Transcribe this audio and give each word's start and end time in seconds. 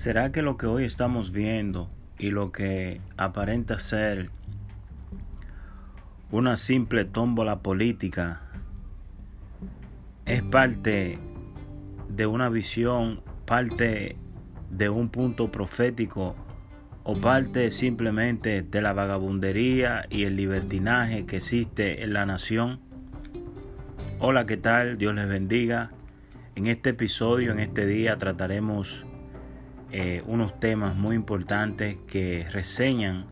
¿Será 0.00 0.32
que 0.32 0.40
lo 0.40 0.56
que 0.56 0.66
hoy 0.66 0.84
estamos 0.84 1.30
viendo 1.30 1.90
y 2.18 2.30
lo 2.30 2.52
que 2.52 3.02
aparenta 3.18 3.78
ser 3.80 4.30
una 6.30 6.56
simple 6.56 7.04
tómbola 7.04 7.58
política 7.58 8.40
es 10.24 10.42
parte 10.42 11.18
de 12.08 12.26
una 12.26 12.48
visión, 12.48 13.20
parte 13.44 14.16
de 14.70 14.88
un 14.88 15.10
punto 15.10 15.52
profético 15.52 16.34
o 17.04 17.20
parte 17.20 17.70
simplemente 17.70 18.62
de 18.62 18.80
la 18.80 18.94
vagabundería 18.94 20.06
y 20.08 20.24
el 20.24 20.34
libertinaje 20.34 21.26
que 21.26 21.36
existe 21.36 22.02
en 22.02 22.14
la 22.14 22.24
nación? 22.24 22.80
Hola, 24.18 24.46
¿qué 24.46 24.56
tal? 24.56 24.96
Dios 24.96 25.14
les 25.14 25.28
bendiga. 25.28 25.90
En 26.54 26.68
este 26.68 26.88
episodio, 26.88 27.52
en 27.52 27.58
este 27.58 27.84
día, 27.84 28.16
trataremos 28.16 29.04
eh, 29.92 30.22
unos 30.26 30.58
temas 30.60 30.94
muy 30.94 31.16
importantes 31.16 31.96
que 32.06 32.46
reseñan 32.50 33.26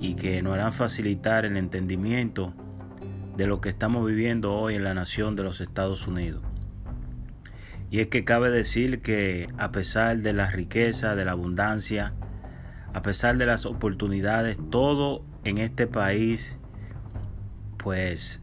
y 0.00 0.14
que 0.14 0.42
nos 0.42 0.54
harán 0.54 0.72
facilitar 0.72 1.44
el 1.44 1.56
entendimiento 1.56 2.52
de 3.36 3.46
lo 3.46 3.60
que 3.60 3.70
estamos 3.70 4.06
viviendo 4.06 4.54
hoy 4.54 4.74
en 4.74 4.84
la 4.84 4.94
nación 4.94 5.36
de 5.36 5.42
los 5.42 5.60
Estados 5.60 6.06
Unidos. 6.06 6.42
Y 7.90 8.00
es 8.00 8.08
que 8.08 8.24
cabe 8.24 8.50
decir 8.50 9.00
que 9.00 9.46
a 9.56 9.70
pesar 9.70 10.18
de 10.18 10.32
la 10.32 10.50
riqueza, 10.50 11.14
de 11.14 11.24
la 11.24 11.32
abundancia, 11.32 12.12
a 12.92 13.02
pesar 13.02 13.36
de 13.38 13.46
las 13.46 13.66
oportunidades, 13.66 14.58
todo 14.70 15.24
en 15.44 15.58
este 15.58 15.86
país, 15.86 16.58
pues 17.78 18.40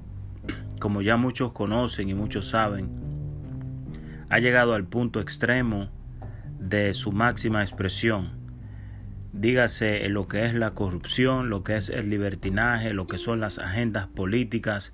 como 0.79 1.01
ya 1.01 1.17
muchos 1.17 1.51
conocen 1.51 2.09
y 2.09 2.13
muchos 2.13 2.49
saben, 2.49 2.89
ha 4.29 4.39
llegado 4.39 4.73
al 4.73 4.85
punto 4.85 5.19
extremo 5.19 5.89
de 6.61 6.93
su 6.93 7.11
máxima 7.11 7.61
expresión. 7.61 8.29
Dígase 9.33 10.07
lo 10.09 10.27
que 10.27 10.45
es 10.45 10.53
la 10.53 10.71
corrupción, 10.71 11.49
lo 11.49 11.63
que 11.63 11.75
es 11.75 11.89
el 11.89 12.09
libertinaje, 12.09 12.93
lo 12.93 13.07
que 13.07 13.17
son 13.17 13.39
las 13.39 13.59
agendas 13.59 14.07
políticas, 14.07 14.93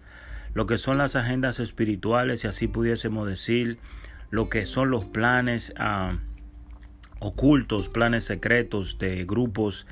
lo 0.53 0.65
que 0.65 0.77
son 0.77 0.97
las 0.97 1.15
agendas 1.15 1.59
espirituales, 1.59 2.41
si 2.41 2.47
así 2.47 2.67
pudiésemos 2.67 3.27
decir, 3.27 3.77
lo 4.31 4.49
que 4.49 4.65
son 4.65 4.89
los 4.89 5.05
planes 5.05 5.73
ah, 5.77 6.17
ocultos, 7.19 7.89
planes 7.89 8.23
secretos 8.23 8.97
de 8.97 9.25
grupos 9.25 9.85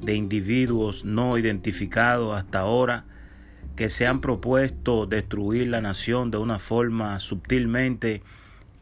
de 0.00 0.14
individuos 0.14 1.04
no 1.04 1.38
identificados 1.38 2.36
hasta 2.36 2.60
ahora 2.60 3.04
que 3.76 3.88
se 3.88 4.06
han 4.06 4.20
propuesto 4.20 5.06
destruir 5.06 5.68
la 5.68 5.80
nación 5.80 6.30
de 6.30 6.38
una 6.38 6.58
forma 6.58 7.18
sutilmente 7.20 8.22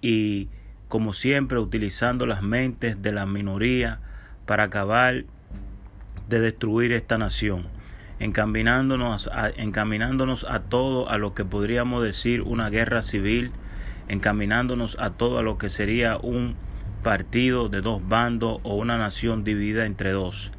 y 0.03 0.49
como 0.91 1.13
siempre 1.13 1.61
utilizando 1.61 2.27
las 2.27 2.43
mentes 2.43 3.01
de 3.01 3.13
la 3.13 3.25
minoría 3.25 4.01
para 4.45 4.65
acabar 4.65 5.23
de 6.29 6.41
destruir 6.41 6.91
esta 6.91 7.17
nación, 7.17 7.69
encaminándonos 8.19 9.29
a, 9.29 9.51
encaminándonos 9.51 10.43
a 10.43 10.63
todo 10.63 11.09
a 11.09 11.17
lo 11.17 11.33
que 11.33 11.45
podríamos 11.45 12.03
decir 12.03 12.43
una 12.43 12.71
guerra 12.71 13.03
civil, 13.03 13.53
encaminándonos 14.09 14.99
a 14.99 15.11
todo 15.11 15.39
a 15.39 15.43
lo 15.43 15.59
que 15.59 15.69
sería 15.69 16.17
un 16.17 16.57
partido 17.05 17.69
de 17.69 17.83
dos 17.83 18.07
bandos 18.09 18.59
o 18.65 18.75
una 18.75 18.99
nación 18.99 19.45
dividida 19.45 19.87
entre 19.87 20.11
dos. 20.11 20.51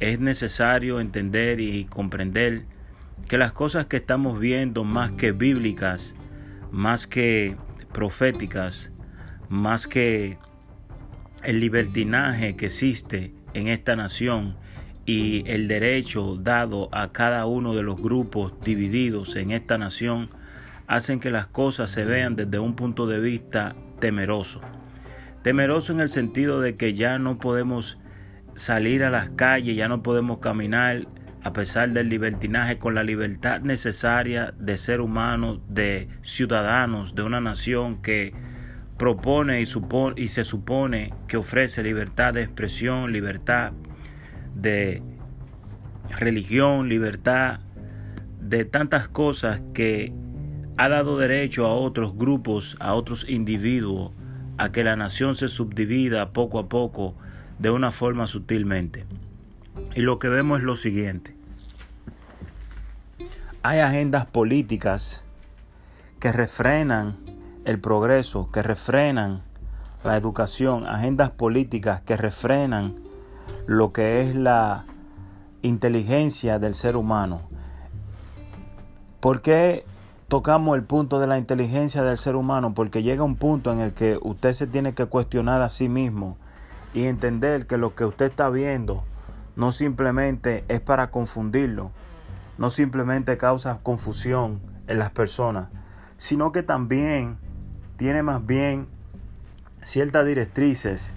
Es 0.00 0.20
necesario 0.20 1.00
entender 1.00 1.60
y 1.60 1.86
comprender 1.86 2.64
que 3.26 3.38
las 3.38 3.52
cosas 3.52 3.86
que 3.86 3.96
estamos 3.96 4.38
viendo 4.38 4.84
más 4.84 5.12
que 5.12 5.32
bíblicas, 5.32 6.14
más 6.70 7.06
que 7.06 7.56
proféticas, 7.94 8.91
más 9.52 9.86
que 9.86 10.38
el 11.44 11.60
libertinaje 11.60 12.56
que 12.56 12.66
existe 12.66 13.34
en 13.52 13.68
esta 13.68 13.96
nación 13.96 14.56
y 15.04 15.44
el 15.46 15.68
derecho 15.68 16.36
dado 16.36 16.88
a 16.90 17.12
cada 17.12 17.44
uno 17.44 17.74
de 17.74 17.82
los 17.82 18.00
grupos 18.00 18.54
divididos 18.64 19.36
en 19.36 19.50
esta 19.50 19.76
nación, 19.76 20.30
hacen 20.86 21.20
que 21.20 21.30
las 21.30 21.48
cosas 21.48 21.90
se 21.90 22.06
vean 22.06 22.34
desde 22.34 22.58
un 22.58 22.74
punto 22.76 23.06
de 23.06 23.20
vista 23.20 23.76
temeroso. 24.00 24.62
Temeroso 25.42 25.92
en 25.92 26.00
el 26.00 26.08
sentido 26.08 26.62
de 26.62 26.76
que 26.76 26.94
ya 26.94 27.18
no 27.18 27.38
podemos 27.38 27.98
salir 28.54 29.04
a 29.04 29.10
las 29.10 29.28
calles, 29.30 29.76
ya 29.76 29.86
no 29.86 30.02
podemos 30.02 30.38
caminar 30.38 31.06
a 31.42 31.52
pesar 31.52 31.90
del 31.90 32.08
libertinaje 32.08 32.78
con 32.78 32.94
la 32.94 33.04
libertad 33.04 33.60
necesaria 33.60 34.54
de 34.58 34.78
ser 34.78 35.02
humanos, 35.02 35.60
de 35.68 36.08
ciudadanos, 36.22 37.14
de 37.14 37.22
una 37.22 37.42
nación 37.42 38.00
que 38.00 38.32
propone 39.02 39.60
y, 39.60 39.66
y 40.14 40.28
se 40.28 40.44
supone 40.44 41.12
que 41.26 41.36
ofrece 41.36 41.82
libertad 41.82 42.34
de 42.34 42.44
expresión, 42.44 43.10
libertad 43.10 43.72
de 44.54 45.02
religión, 46.08 46.88
libertad 46.88 47.58
de 48.38 48.64
tantas 48.64 49.08
cosas 49.08 49.60
que 49.74 50.12
ha 50.76 50.88
dado 50.88 51.18
derecho 51.18 51.66
a 51.66 51.74
otros 51.74 52.16
grupos, 52.16 52.76
a 52.78 52.94
otros 52.94 53.28
individuos, 53.28 54.12
a 54.56 54.70
que 54.70 54.84
la 54.84 54.94
nación 54.94 55.34
se 55.34 55.48
subdivida 55.48 56.32
poco 56.32 56.60
a 56.60 56.68
poco 56.68 57.16
de 57.58 57.70
una 57.70 57.90
forma 57.90 58.28
sutilmente. 58.28 59.04
Y 59.96 60.02
lo 60.02 60.20
que 60.20 60.28
vemos 60.28 60.60
es 60.60 60.64
lo 60.64 60.76
siguiente. 60.76 61.34
Hay 63.64 63.80
agendas 63.80 64.26
políticas 64.26 65.26
que 66.20 66.30
refrenan 66.30 67.16
el 67.64 67.80
progreso, 67.80 68.50
que 68.50 68.62
refrenan 68.62 69.42
la 70.04 70.16
educación, 70.16 70.86
agendas 70.86 71.30
políticas 71.30 72.00
que 72.00 72.16
refrenan 72.16 72.96
lo 73.66 73.92
que 73.92 74.20
es 74.22 74.34
la 74.34 74.86
inteligencia 75.62 76.58
del 76.58 76.74
ser 76.74 76.96
humano. 76.96 77.42
¿Por 79.20 79.42
qué 79.42 79.84
tocamos 80.26 80.76
el 80.76 80.82
punto 80.82 81.20
de 81.20 81.28
la 81.28 81.38
inteligencia 81.38 82.02
del 82.02 82.16
ser 82.16 82.34
humano? 82.34 82.74
Porque 82.74 83.02
llega 83.02 83.22
un 83.22 83.36
punto 83.36 83.72
en 83.72 83.78
el 83.78 83.94
que 83.94 84.18
usted 84.20 84.52
se 84.52 84.66
tiene 84.66 84.94
que 84.94 85.06
cuestionar 85.06 85.62
a 85.62 85.68
sí 85.68 85.88
mismo 85.88 86.36
y 86.94 87.04
entender 87.04 87.66
que 87.66 87.78
lo 87.78 87.94
que 87.94 88.04
usted 88.04 88.26
está 88.26 88.50
viendo 88.50 89.04
no 89.54 89.70
simplemente 89.70 90.64
es 90.68 90.80
para 90.80 91.10
confundirlo, 91.10 91.92
no 92.58 92.70
simplemente 92.70 93.36
causa 93.36 93.80
confusión 93.82 94.60
en 94.88 94.98
las 94.98 95.10
personas, 95.10 95.68
sino 96.16 96.50
que 96.50 96.62
también 96.62 97.38
tiene 98.02 98.24
más 98.24 98.44
bien 98.44 98.88
ciertas 99.80 100.26
directrices 100.26 101.14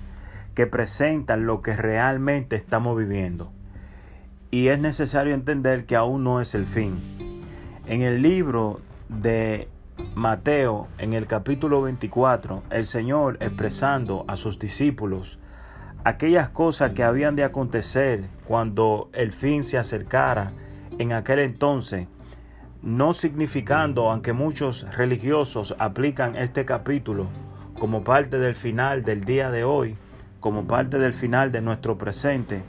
que 0.54 0.68
presentan 0.68 1.48
lo 1.48 1.64
que 1.64 1.76
realmente 1.76 2.56
estamos 2.56 2.96
viviendo. 2.96 3.52
Y 4.52 4.68
es 4.68 4.80
necesario 4.80 5.34
entender 5.34 5.88
que 5.88 5.96
aún 5.96 6.24
no 6.24 6.42
es 6.42 6.54
el 6.54 6.64
fin. 6.64 7.00
En 7.88 8.04
el 8.04 8.22
libro 8.22 8.82
de 9.10 9.68
Mateo, 10.14 10.88
en 11.00 11.14
el 11.14 11.26
capítulo 11.26 11.82
24, 11.82 12.62
el 12.70 12.86
Señor 12.86 13.38
expresando 13.40 14.24
a 14.28 14.36
sus 14.36 14.60
discípulos 14.60 15.40
aquellas 16.04 16.50
cosas 16.50 16.92
que 16.92 17.04
habían 17.04 17.36
de 17.36 17.46
acontecer 17.46 18.26
cuando 18.44 19.10
el 19.14 19.34
fin 19.34 19.64
se 19.64 19.80
acercara 19.80 20.54
en 21.00 21.14
aquel 21.14 21.40
entonces, 21.40 22.08
no 22.86 23.14
significando, 23.14 24.12
aunque 24.12 24.32
muchos 24.32 24.86
religiosos 24.96 25.76
aplican 25.80 26.36
este 26.36 26.66
capítulo 26.66 27.28
como 27.80 28.04
parte 28.04 28.38
del 28.38 28.54
final 28.54 29.04
del 29.04 29.26
día 29.26 29.50
de 29.50 29.64
hoy, 29.64 29.98
como 30.40 30.68
parte 30.68 31.00
del 31.00 31.16
final 31.16 31.52
de 31.52 31.62
nuestro 31.62 31.98
presente, 31.98 32.64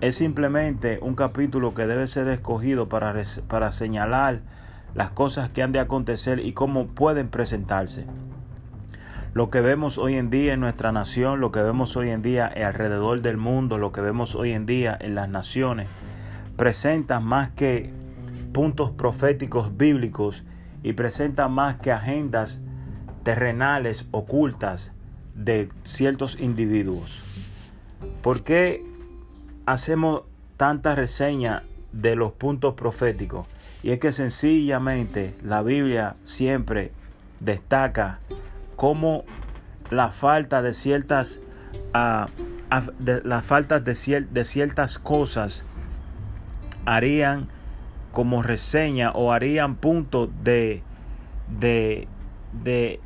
es 0.00 0.16
simplemente 0.16 0.98
un 1.00 1.14
capítulo 1.14 1.74
que 1.74 1.86
debe 1.86 2.08
ser 2.08 2.26
escogido 2.26 2.88
para, 2.88 3.14
para 3.46 3.70
señalar 3.70 4.40
las 4.94 5.10
cosas 5.10 5.48
que 5.50 5.62
han 5.62 5.70
de 5.70 5.78
acontecer 5.78 6.40
y 6.40 6.52
cómo 6.52 6.88
pueden 6.88 7.28
presentarse. 7.28 8.04
Lo 9.32 9.50
que 9.50 9.60
vemos 9.60 9.96
hoy 9.96 10.16
en 10.16 10.28
día 10.28 10.54
en 10.54 10.60
nuestra 10.60 10.90
nación, 10.90 11.40
lo 11.40 11.52
que 11.52 11.62
vemos 11.62 11.96
hoy 11.96 12.10
en 12.10 12.20
día 12.20 12.46
alrededor 12.46 13.22
del 13.22 13.36
mundo, 13.36 13.78
lo 13.78 13.92
que 13.92 14.00
vemos 14.00 14.34
hoy 14.34 14.52
en 14.52 14.66
día 14.66 14.96
en 15.00 15.14
las 15.14 15.28
naciones, 15.28 15.86
presenta 16.56 17.20
más 17.20 17.50
que 17.50 17.92
puntos 18.56 18.90
proféticos 18.90 19.76
bíblicos 19.76 20.42
y 20.82 20.94
presenta 20.94 21.46
más 21.46 21.76
que 21.76 21.92
agendas 21.92 22.58
terrenales 23.22 24.06
ocultas 24.12 24.92
de 25.34 25.68
ciertos 25.84 26.40
individuos. 26.40 27.22
¿Por 28.22 28.44
qué 28.44 28.82
hacemos 29.66 30.22
tanta 30.56 30.94
reseña 30.94 31.64
de 31.92 32.16
los 32.16 32.32
puntos 32.32 32.72
proféticos? 32.72 33.46
Y 33.82 33.90
es 33.90 34.00
que 34.00 34.10
sencillamente 34.10 35.34
la 35.42 35.60
Biblia 35.60 36.16
siempre 36.24 36.92
destaca 37.40 38.20
cómo 38.74 39.24
la 39.90 40.10
falta 40.10 40.62
de 40.62 40.72
ciertas 40.72 41.40
uh, 41.94 43.42
falta 43.42 43.80
de, 43.80 44.26
de 44.30 44.44
ciertas 44.46 44.98
cosas 44.98 45.66
harían 46.86 47.48
como 48.16 48.42
reseña 48.42 49.10
o 49.10 49.30
harían 49.30 49.74
punto 49.74 50.26
de, 50.42 50.82
de, 51.60 52.08
de 52.62 52.98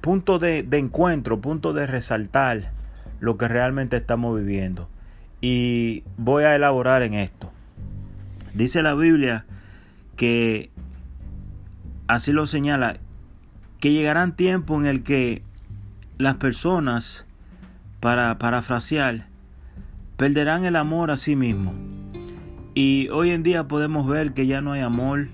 punto 0.00 0.38
de, 0.38 0.62
de 0.62 0.78
encuentro, 0.78 1.42
punto 1.42 1.74
de 1.74 1.86
resaltar 1.86 2.72
lo 3.20 3.36
que 3.36 3.46
realmente 3.46 3.98
estamos 3.98 4.34
viviendo. 4.38 4.88
Y 5.42 6.02
voy 6.16 6.44
a 6.44 6.56
elaborar 6.56 7.02
en 7.02 7.12
esto. 7.12 7.52
Dice 8.54 8.80
la 8.80 8.94
Biblia 8.94 9.44
que, 10.16 10.70
así 12.06 12.32
lo 12.32 12.46
señala, 12.46 12.96
que 13.80 13.92
llegarán 13.92 14.34
tiempos 14.34 14.80
en 14.80 14.86
el 14.86 15.02
que 15.02 15.42
las 16.16 16.36
personas, 16.36 17.26
para 18.00 18.38
parafrasear, 18.38 19.26
perderán 20.16 20.64
el 20.64 20.76
amor 20.76 21.10
a 21.10 21.18
sí 21.18 21.36
mismo. 21.36 21.97
Y 22.80 23.08
hoy 23.08 23.32
en 23.32 23.42
día 23.42 23.66
podemos 23.66 24.06
ver 24.06 24.34
que 24.34 24.46
ya 24.46 24.60
no 24.60 24.70
hay 24.70 24.82
amor 24.82 25.26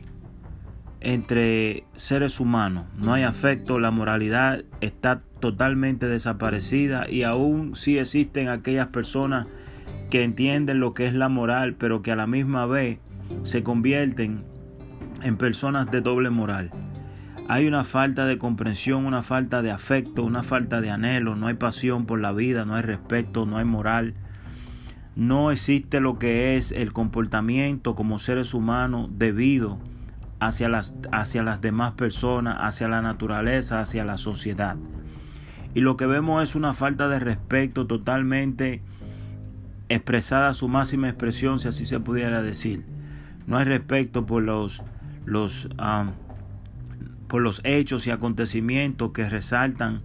entre 1.03 1.85
seres 1.93 2.41
humanos, 2.41 2.87
no 2.97 3.13
hay 3.13 3.23
afecto, 3.23 3.79
la 3.79 3.91
moralidad 3.91 4.65
está 4.81 5.21
totalmente 5.41 6.09
desaparecida 6.09 7.07
y 7.07 7.23
aún 7.23 7.77
sí 7.77 7.99
existen 7.99 8.49
aquellas 8.49 8.87
personas 8.87 9.47
que 10.09 10.25
entienden 10.25 10.81
lo 10.81 10.95
que 10.95 11.07
es 11.07 11.13
la 11.13 11.29
moral, 11.29 11.75
pero 11.75 12.01
que 12.01 12.13
a 12.13 12.17
la 12.17 12.27
misma 12.27 12.65
vez 12.65 12.99
se 13.43 13.63
convierten 13.63 14.43
en 15.23 15.37
personas 15.37 15.91
de 15.91 16.01
doble 16.01 16.31
moral. 16.31 16.71
Hay 17.47 17.67
una 17.67 17.85
falta 17.85 18.25
de 18.25 18.39
comprensión, 18.39 19.05
una 19.05 19.23
falta 19.23 19.61
de 19.61 19.71
afecto, 19.71 20.23
una 20.23 20.43
falta 20.43 20.81
de 20.81 20.89
anhelo, 20.89 21.37
no 21.37 21.49
hay 21.49 21.55
pasión 21.57 22.07
por 22.07 22.21
la 22.21 22.33
vida, 22.33 22.65
no 22.65 22.75
hay 22.75 22.83
respeto, 22.83 23.45
no 23.45 23.59
hay 23.59 23.67
moral. 23.67 24.15
No 25.17 25.51
existe 25.51 26.01
lo 26.01 26.19
que 26.19 26.57
es 26.57 26.73
el 26.73 26.93
comportamiento 26.93 27.95
como 27.95 28.19
seres 28.19 28.53
humanos 28.53 29.11
debido 29.13 29.79
hacia 30.41 30.69
las, 30.69 30.95
hacia 31.13 31.43
las 31.43 31.61
demás 31.61 31.93
personas, 31.93 32.57
hacia 32.61 32.89
la 32.89 33.01
naturaleza, 33.01 33.81
hacia 33.81 34.05
la 34.05 34.17
sociedad. 34.17 34.77
Y 35.75 35.81
lo 35.81 35.97
que 35.97 36.07
vemos 36.07 36.43
es 36.43 36.55
una 36.55 36.73
falta 36.73 37.09
de 37.09 37.19
respeto 37.19 37.87
totalmente 37.87 38.83
expresada 39.89 40.55
su 40.55 40.69
máxima 40.69 41.09
expresión, 41.09 41.61
si 41.61 41.69
así 41.69 41.87
se 41.87 42.01
pudiera 42.01 42.43
decir. 42.43 42.85
No 43.47 43.59
hay 43.59 43.65
respeto 43.65 44.27
por 44.27 44.43
los, 44.43 44.83
los 45.25 45.69
por 47.29 47.43
los 47.43 47.61
hechos 47.65 48.07
y 48.07 48.11
acontecimientos 48.11 49.13
que 49.13 49.29
resaltan 49.29 50.03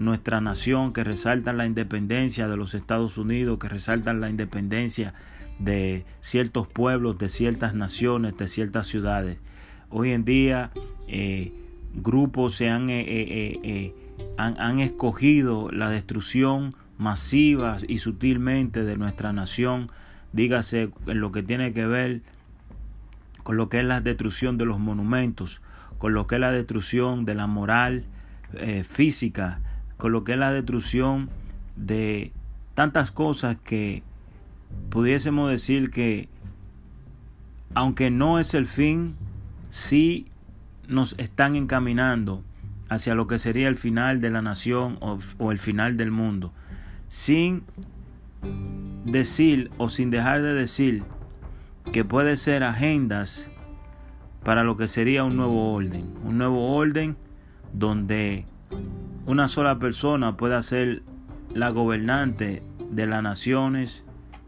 nuestra 0.00 0.40
nación, 0.40 0.94
que 0.94 1.04
resaltan 1.04 1.58
la 1.58 1.66
independencia 1.66 2.48
de 2.48 2.56
los 2.56 2.74
Estados 2.74 3.18
Unidos, 3.18 3.58
que 3.58 3.68
resaltan 3.68 4.22
la 4.22 4.30
independencia 4.30 5.12
de 5.58 6.06
ciertos 6.20 6.66
pueblos, 6.66 7.18
de 7.18 7.28
ciertas 7.28 7.74
naciones, 7.74 8.34
de 8.38 8.48
ciertas 8.48 8.86
ciudades. 8.86 9.36
Hoy 9.90 10.12
en 10.12 10.24
día 10.24 10.70
eh, 11.06 11.52
grupos 11.92 12.54
se 12.54 12.70
han, 12.70 12.88
eh, 12.88 13.04
eh, 13.06 13.94
han, 14.38 14.58
han 14.58 14.80
escogido 14.80 15.70
la 15.70 15.90
destrucción 15.90 16.74
masiva 16.96 17.76
y 17.86 17.98
sutilmente 17.98 18.84
de 18.84 18.96
nuestra 18.96 19.34
nación, 19.34 19.90
dígase 20.32 20.92
en 21.08 21.20
lo 21.20 21.30
que 21.30 21.42
tiene 21.42 21.74
que 21.74 21.84
ver 21.84 22.22
con 23.42 23.58
lo 23.58 23.68
que 23.68 23.80
es 23.80 23.84
la 23.84 24.00
destrucción 24.00 24.56
de 24.56 24.64
los 24.64 24.78
monumentos, 24.78 25.60
con 25.98 26.14
lo 26.14 26.26
que 26.26 26.36
es 26.36 26.40
la 26.40 26.52
destrucción 26.52 27.26
de 27.26 27.34
la 27.34 27.46
moral 27.46 28.04
física, 28.88 29.60
con 30.00 30.10
lo 30.10 30.24
que 30.24 30.32
es 30.32 30.38
la 30.38 30.50
destrucción 30.50 31.30
de 31.76 32.32
tantas 32.74 33.12
cosas 33.12 33.56
que 33.62 34.02
pudiésemos 34.90 35.48
decir 35.48 35.90
que, 35.90 36.28
aunque 37.74 38.10
no 38.10 38.40
es 38.40 38.54
el 38.54 38.66
fin, 38.66 39.14
sí 39.68 40.26
nos 40.88 41.14
están 41.18 41.54
encaminando 41.54 42.42
hacia 42.88 43.14
lo 43.14 43.28
que 43.28 43.38
sería 43.38 43.68
el 43.68 43.76
final 43.76 44.20
de 44.20 44.30
la 44.30 44.42
nación 44.42 44.98
o, 45.00 45.18
o 45.38 45.52
el 45.52 45.58
final 45.58 45.96
del 45.96 46.10
mundo, 46.10 46.52
sin 47.06 47.62
decir 49.04 49.70
o 49.78 49.88
sin 49.88 50.10
dejar 50.10 50.42
de 50.42 50.54
decir 50.54 51.04
que 51.92 52.04
puede 52.04 52.36
ser 52.36 52.64
agendas 52.64 53.50
para 54.42 54.64
lo 54.64 54.76
que 54.76 54.88
sería 54.88 55.24
un 55.24 55.36
nuevo 55.36 55.72
orden. 55.72 56.10
Un 56.24 56.38
nuevo 56.38 56.74
orden 56.74 57.16
donde 57.72 58.46
una 59.26 59.48
sola 59.48 59.78
persona 59.78 60.36
pueda 60.36 60.62
ser 60.62 61.02
la 61.54 61.70
gobernante 61.70 62.62
de 62.90 63.06
las 63.06 63.22
naciones, 63.22 64.04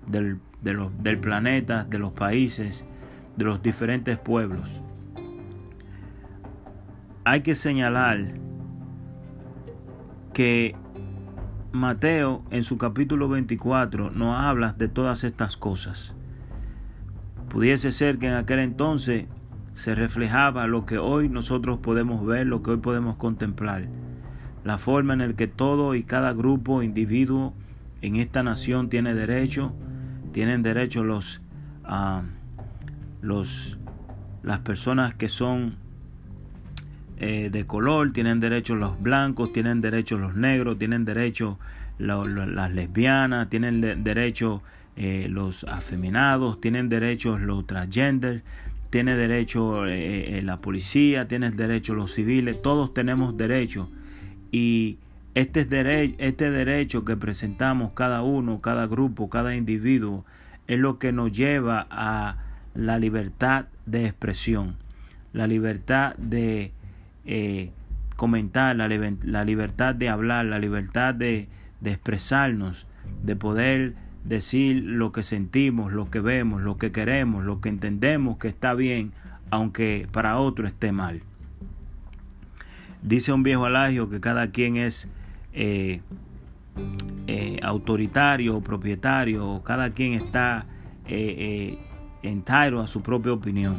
del, 0.07 0.39
del 0.63 1.19
planeta, 1.19 1.85
de 1.85 1.99
los 1.99 2.13
países, 2.13 2.85
de 3.37 3.45
los 3.45 3.63
diferentes 3.63 4.19
pueblos. 4.19 4.83
Hay 7.25 7.43
que 7.43 7.55
señalar 7.55 8.35
que 10.33 10.75
Mateo 11.73 12.45
en 12.51 12.63
su 12.63 12.79
capítulo 12.79 13.29
24 13.29 14.11
nos 14.11 14.39
habla 14.39 14.73
de 14.73 14.89
todas 14.89 15.25
estas 15.25 15.57
cosas. 15.57 16.15
Pudiese 17.49 17.93
ser 17.93 18.19
que 18.19 18.29
en 18.29 18.35
aquel 18.35 18.59
entonces 18.59 19.27
se 19.73 19.95
reflejaba 19.95 20.67
lo 20.67 20.85
que 20.85 20.99
hoy 20.99 21.29
nosotros 21.29 21.79
podemos 21.79 22.27
ver, 22.27 22.47
lo 22.47 22.63
que 22.63 22.73
hoy 22.73 22.77
podemos 22.79 23.17
contemplar. 23.17 23.89
La 24.65 24.79
forma 24.79 25.15
en 25.15 25.21
la 25.21 25.33
que 25.33 25.49
todo 25.49 25.95
y 25.95 26.05
cada 26.05 26.33
grupo, 26.33 26.83
individuo 26.83 27.55
en 28.01 28.17
esta 28.17 28.43
nación 28.43 28.89
tiene 28.89 29.15
derecho, 29.15 29.73
tienen 30.33 30.63
derecho 30.63 31.05
los, 31.05 31.41
los 33.21 33.79
las 34.43 34.59
personas 34.61 35.15
que 35.15 35.29
son 35.29 35.77
eh, 37.19 37.51
de 37.51 37.67
color, 37.67 38.13
tienen 38.13 38.41
derecho 38.41 38.75
los 38.75 39.01
blancos, 39.01 39.53
tienen 39.53 39.81
derecho 39.81 40.19
los 40.19 40.35
negros, 40.35 40.79
tienen 40.79 41.05
derecho 41.05 41.59
las 41.99 42.73
lesbianas, 42.73 43.49
tienen 43.49 43.81
derecho 44.03 44.63
eh, 44.97 45.29
los 45.31 45.65
afeminados, 45.65 46.61
tienen 46.61 46.89
derechos 46.89 47.41
los 47.41 47.67
transgender, 47.67 48.43
tiene 48.91 49.15
derecho 49.15 49.87
eh, 49.87 50.43
la 50.43 50.61
policía, 50.61 51.29
tiene 51.29 51.51
derecho 51.53 51.95
los 51.95 52.13
civiles, 52.13 52.61
todos 52.61 52.93
tenemos 52.93 53.37
derecho. 53.37 53.89
Y 54.53 54.99
este, 55.35 55.65
derecho, 55.65 56.15
este 56.19 56.51
derecho 56.51 57.05
que 57.05 57.17
presentamos 57.17 57.93
cada 57.95 58.23
uno, 58.23 58.61
cada 58.61 58.87
grupo, 58.87 59.31
cada 59.31 59.57
individuo, 59.57 60.25
es 60.69 60.79
lo 60.79 60.99
que 60.99 61.11
nos 61.11 61.33
lleva 61.33 61.87
a 61.91 62.37
la 62.75 62.99
libertad 62.99 63.67
de 63.87 64.07
expresión, 64.07 64.77
la 65.33 65.47
libertad 65.47 66.15
de 66.17 66.73
eh, 67.25 67.71
comentar, 68.17 68.77
la, 68.77 68.89
la, 68.89 69.45
libertad 69.45 69.95
de 69.95 70.09
hablar, 70.09 70.45
la 70.45 70.59
libertad 70.59 71.15
de, 71.15 71.49
de 71.81 71.91
expresarnos, 71.91 72.87
de 73.23 73.35
poder 73.35 73.95
decir 74.25 74.83
lo 74.85 75.13
que 75.13 75.23
sentimos, 75.23 75.93
lo 75.93 76.11
que 76.11 76.21
vemos, 76.21 76.63
lo 76.63 76.79
que 76.79 76.93
queremos, 76.93 77.45
lo 77.45 77.61
que 77.61 77.69
entendemos 77.69 78.39
que 78.39 78.49
está 78.49 78.75
bien, 78.75 79.13
aunque 79.51 80.07
para 80.13 80.39
otro 80.39 80.67
esté 80.67 80.93
mal. 80.93 81.23
Dice 83.03 83.33
un 83.33 83.43
viejo 83.43 83.67
alagio 83.67 84.09
que 84.09 84.21
cada 84.21 84.51
quien 84.51 84.77
es 84.77 85.09
eh, 85.53 86.01
eh, 87.27 87.59
autoritario 87.63 88.57
o 88.57 88.61
propietario, 88.63 89.63
cada 89.65 89.91
quien 89.91 90.13
está 90.15 90.67
eh, 91.07 91.79
entero 92.23 92.81
a 92.81 92.87
su 92.87 93.03
propia 93.03 93.33
opinión. 93.33 93.77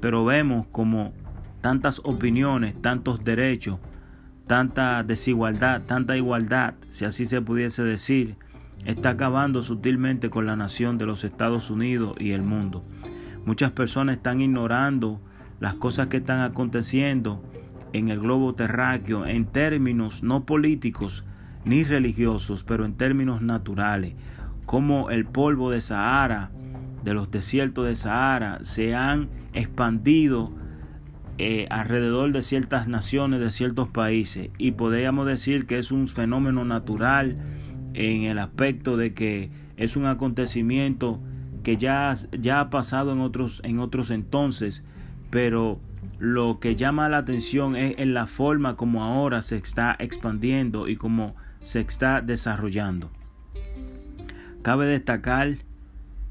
Pero 0.00 0.24
vemos 0.24 0.66
como 0.72 1.12
tantas 1.60 2.00
opiniones, 2.04 2.80
tantos 2.80 3.22
derechos, 3.24 3.78
tanta 4.46 5.02
desigualdad, 5.02 5.82
tanta 5.82 6.16
igualdad, 6.16 6.74
si 6.88 7.04
así 7.04 7.26
se 7.26 7.42
pudiese 7.42 7.82
decir, 7.82 8.36
está 8.86 9.10
acabando 9.10 9.62
sutilmente 9.62 10.30
con 10.30 10.46
la 10.46 10.56
nación 10.56 10.96
de 10.96 11.04
los 11.04 11.24
Estados 11.24 11.70
Unidos 11.70 12.16
y 12.18 12.30
el 12.30 12.42
mundo. 12.42 12.82
Muchas 13.44 13.72
personas 13.72 14.16
están 14.16 14.40
ignorando 14.40 15.20
las 15.60 15.74
cosas 15.74 16.06
que 16.06 16.18
están 16.18 16.40
aconteciendo 16.40 17.42
en 17.92 18.08
el 18.08 18.20
globo 18.20 18.54
terráqueo 18.54 19.26
en 19.26 19.46
términos 19.46 20.22
no 20.22 20.44
políticos 20.44 21.24
ni 21.64 21.84
religiosos, 21.84 22.64
pero 22.64 22.84
en 22.84 22.94
términos 22.94 23.42
naturales, 23.42 24.14
como 24.66 25.10
el 25.10 25.24
polvo 25.26 25.70
de 25.70 25.80
Sahara, 25.80 26.50
de 27.04 27.14
los 27.14 27.30
desiertos 27.30 27.86
de 27.86 27.94
Sahara, 27.94 28.58
se 28.62 28.94
han 28.94 29.28
expandido 29.52 30.52
eh, 31.38 31.66
alrededor 31.70 32.32
de 32.32 32.42
ciertas 32.42 32.88
naciones, 32.88 33.40
de 33.40 33.50
ciertos 33.50 33.88
países, 33.88 34.50
y 34.58 34.72
podríamos 34.72 35.26
decir 35.26 35.66
que 35.66 35.78
es 35.78 35.92
un 35.92 36.08
fenómeno 36.08 36.64
natural 36.64 37.36
en 37.94 38.22
el 38.22 38.38
aspecto 38.38 38.96
de 38.96 39.14
que 39.14 39.50
es 39.76 39.96
un 39.96 40.06
acontecimiento 40.06 41.20
que 41.62 41.76
ya, 41.76 42.12
ya 42.38 42.60
ha 42.60 42.70
pasado 42.70 43.12
en 43.12 43.20
otros, 43.20 43.60
en 43.64 43.78
otros 43.78 44.10
entonces, 44.10 44.84
pero 45.30 45.80
lo 46.18 46.58
que 46.58 46.74
llama 46.74 47.08
la 47.08 47.18
atención 47.18 47.76
es 47.76 47.94
en 47.98 48.12
la 48.12 48.26
forma 48.26 48.76
como 48.76 49.04
ahora 49.04 49.40
se 49.42 49.56
está 49.56 49.94
expandiendo 49.98 50.88
y 50.88 50.96
como 50.96 51.36
se 51.60 51.80
está 51.80 52.20
desarrollando. 52.20 53.10
Cabe 54.62 54.86
destacar 54.86 55.58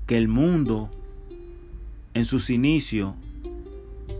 que 0.05 0.17
el 0.17 0.27
mundo 0.27 0.91
en 2.13 2.25
sus 2.25 2.49
inicios, 2.49 3.13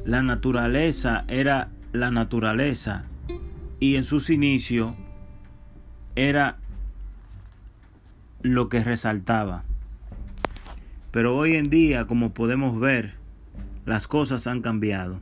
la 0.05 0.21
naturaleza 0.21 1.25
era 1.27 1.69
la 1.91 2.11
naturaleza 2.11 3.05
y 3.79 3.95
en 3.95 4.03
sus 4.03 4.29
inicios 4.29 4.93
era 6.15 6.57
lo 8.41 8.69
que 8.69 8.83
resaltaba. 8.83 9.63
Pero 11.11 11.35
hoy 11.35 11.55
en 11.55 11.69
día, 11.69 12.05
como 12.05 12.33
podemos 12.33 12.79
ver, 12.79 13.15
las 13.85 14.07
cosas 14.07 14.47
han 14.47 14.61
cambiado. 14.61 15.19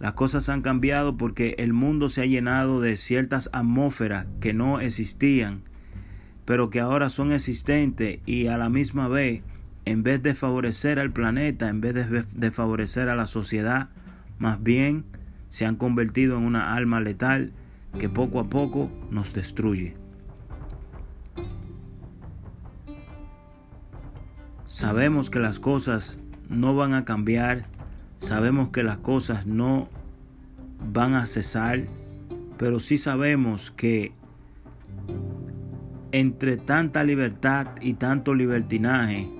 Las 0.00 0.12
cosas 0.12 0.48
han 0.48 0.62
cambiado 0.62 1.16
porque 1.16 1.56
el 1.58 1.72
mundo 1.72 2.08
se 2.08 2.22
ha 2.22 2.26
llenado 2.26 2.80
de 2.80 2.96
ciertas 2.96 3.50
atmósferas 3.52 4.26
que 4.40 4.54
no 4.54 4.80
existían, 4.80 5.62
pero 6.44 6.70
que 6.70 6.80
ahora 6.80 7.08
son 7.08 7.32
existentes 7.32 8.20
y 8.24 8.46
a 8.46 8.56
la 8.56 8.68
misma 8.68 9.08
vez, 9.08 9.42
en 9.84 10.02
vez 10.02 10.22
de 10.22 10.34
favorecer 10.34 11.00
al 11.00 11.12
planeta, 11.12 11.68
en 11.68 11.80
vez 11.80 11.94
de, 12.32 12.50
favorecer 12.50 13.08
a 13.08 13.16
la 13.16 13.26
sociedad, 13.26 13.88
más 14.38 14.62
bien 14.62 15.04
se 15.48 15.66
han 15.66 15.76
convertido 15.76 16.38
en 16.38 16.44
una 16.44 16.74
alma 16.74 17.00
letal 17.00 17.52
que 17.98 18.08
poco 18.08 18.38
a 18.38 18.48
poco 18.48 18.90
nos 19.10 19.34
destruye. 19.34 19.96
Sabemos 24.64 25.28
que 25.30 25.38
las 25.38 25.58
cosas 25.58 26.20
no 26.48 26.76
van 26.76 26.94
a 26.94 27.04
cambiar, 27.04 27.66
sabemos 28.18 28.68
que 28.68 28.82
las 28.82 28.98
cosas 28.98 29.46
no 29.46 29.88
van 30.92 31.14
a 31.14 31.26
cesar, 31.26 31.86
pero 32.58 32.80
sí 32.80 32.98
sabemos 32.98 33.70
que 33.70 34.12
entre 36.12 36.56
tanta 36.56 37.04
libertad 37.04 37.68
y 37.80 37.94
tanto 37.94 38.34
libertinaje, 38.34 39.30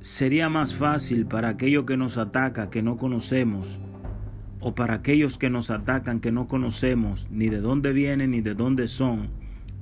sería 0.00 0.48
más 0.48 0.74
fácil 0.74 1.26
para 1.26 1.48
aquellos 1.50 1.84
que 1.84 1.96
nos 1.96 2.18
ataca 2.18 2.70
que 2.70 2.82
no 2.82 2.96
conocemos, 2.96 3.80
o 4.60 4.74
para 4.74 4.94
aquellos 4.94 5.38
que 5.38 5.50
nos 5.50 5.70
atacan 5.70 6.20
que 6.20 6.32
no 6.32 6.48
conocemos 6.48 7.26
ni 7.30 7.48
de 7.48 7.60
dónde 7.60 7.92
vienen 7.92 8.30
ni 8.32 8.40
de 8.40 8.54
dónde 8.54 8.86
son, 8.86 9.28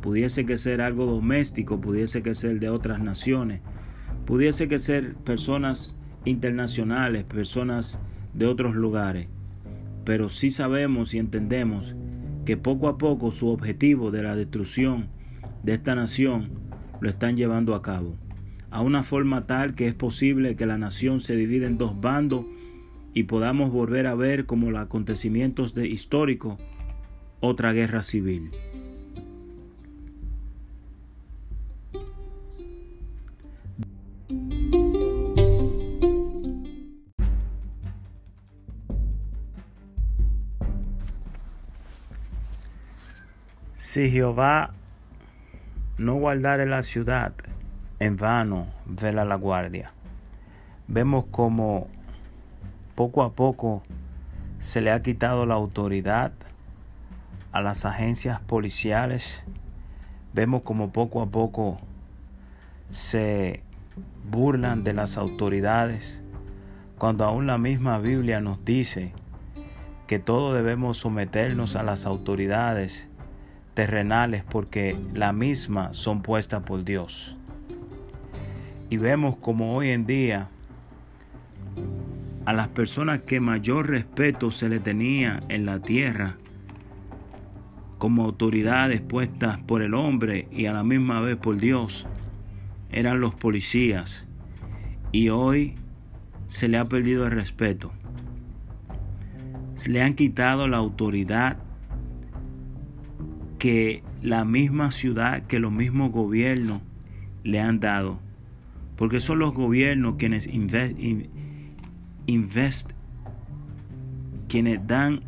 pudiese 0.01 0.47
que 0.47 0.57
ser 0.57 0.81
algo 0.81 1.07
doméstico, 1.07 1.81
pudiese 1.81 2.23
que 2.23 2.35
ser 2.35 2.61
de 2.61 2.69
otras 2.69 3.01
naciones, 3.01 3.61
pudiese 4.27 4.69
que 4.69 4.79
ser 4.79 5.15
personas 5.15 5.97
internacionales, 6.25 7.25
personas 7.25 8.01
de 8.33 8.47
otros 8.47 8.75
lugares. 8.75 9.29
Pero 10.05 10.29
sí 10.29 10.51
sabemos 10.51 11.15
y 11.15 11.19
entendemos 11.19 11.97
que 12.45 12.57
poco 12.57 12.89
a 12.89 12.99
poco 12.99 13.31
su 13.31 13.49
objetivo 13.49 14.11
de 14.11 14.23
la 14.23 14.37
destrucción 14.37 15.09
de 15.63 15.75
esta 15.75 15.95
nación 15.95 16.51
lo 17.01 17.09
están 17.09 17.37
llevando 17.37 17.75
a 17.75 17.83
cabo, 17.83 18.17
a 18.71 18.83
una 18.83 19.03
forma 19.03 19.47
tal 19.47 19.75
que 19.75 19.87
es 19.87 19.95
posible 19.95 20.57
que 20.57 20.67
la 20.67 20.79
nación 20.79 21.21
se 21.21 21.37
divida 21.37 21.67
en 21.67 21.79
dos 21.79 22.01
bandos 22.01 22.45
y 23.15 23.25
podamos 23.25 23.71
volver 23.71 24.07
a 24.07 24.15
ver 24.15 24.45
como 24.47 24.71
los 24.71 24.81
acontecimientos 24.81 25.75
de 25.75 25.87
histórico 25.87 26.59
otra 27.41 27.73
guerra 27.73 28.03
civil. 28.03 28.51
Si 43.95 44.11
Jehová 44.11 44.73
no 45.99 46.17
guardare 46.17 46.67
la 46.67 46.83
ciudad, 46.83 47.33
en 48.01 48.17
vano 48.17 48.67
vela 48.87 49.25
la 49.25 49.37
guardia. 49.37 49.93
Vemos 50.89 51.27
como 51.31 51.87
poco 52.97 53.23
a 53.23 53.35
poco 53.35 53.85
se 54.59 54.81
le 54.81 54.91
ha 54.91 55.01
quitado 55.01 55.47
la 55.47 55.55
autoridad 55.55 56.33
a 57.53 57.63
las 57.63 57.85
agencias 57.85 58.41
policiales. 58.41 59.45
Vemos 60.33 60.63
como 60.63 60.91
poco 60.91 61.23
a 61.23 61.27
poco 61.27 61.79
se 62.89 63.63
burlan 64.29 64.83
de 64.83 64.93
las 64.93 65.17
autoridades, 65.17 66.21
cuando 66.99 67.25
aún 67.25 67.47
la 67.47 67.59
misma 67.59 68.01
Biblia 68.01 68.41
nos 68.41 68.65
dice 68.65 69.13
que 70.09 70.19
todos 70.19 70.53
debemos 70.53 70.99
someternos 70.99 71.77
a 71.77 71.85
las 71.85 72.07
autoridades 72.07 73.09
terrenales 73.75 74.45
porque 74.45 74.97
la 75.13 75.33
misma 75.33 75.93
son 75.93 76.23
puestas 76.23 76.63
por 76.63 76.85
Dios. 76.85 77.37
Y 78.89 78.97
vemos 78.97 79.37
como 79.37 79.75
hoy 79.75 79.91
en 79.91 80.07
día 80.07 80.49
a 82.45 82.53
las 82.53 82.69
personas 82.69 83.23
que 83.23 83.41
mayor 83.41 83.89
respeto 83.89 84.51
se 84.51 84.69
le 84.69 84.79
tenía 84.79 85.43
en 85.49 85.67
la 85.67 85.81
tierra 85.81 86.37
como 87.99 88.25
autoridades 88.25 89.01
puestas 89.01 89.59
por 89.59 89.83
el 89.83 89.95
hombre 89.95 90.47
y 90.53 90.67
a 90.67 90.73
la 90.73 90.85
misma 90.85 91.21
vez 91.21 91.37
por 91.37 91.57
Dios 91.57 92.07
eran 92.91 93.21
los 93.21 93.35
policías 93.35 94.29
y 95.11 95.31
hoy 95.31 95.75
se 96.47 96.69
le 96.69 96.79
ha 96.79 96.85
perdido 96.85 97.25
el 97.25 97.33
respeto. 97.33 97.93
Se 99.75 99.91
le 99.91 100.03
han 100.03 100.15
quitado 100.15 100.69
la 100.69 100.77
autoridad 100.77 101.57
que 103.65 104.03
la 104.21 104.45
misma 104.45 104.93
ciudad, 104.93 105.47
que 105.47 105.59
los 105.59 105.73
mismos 105.73 106.13
gobiernos 106.13 106.83
le 107.45 107.61
han 107.61 107.81
dado. 107.81 108.21
Porque 108.95 109.21
son 109.21 109.39
los 109.39 109.55
gobiernos 109.55 110.17
quienes 110.19 110.47
invest, 110.47 111.01
quienes 114.49 114.87
dan 114.87 115.23